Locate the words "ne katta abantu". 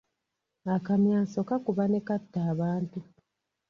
1.87-2.99